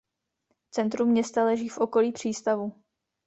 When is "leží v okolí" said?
1.43-2.11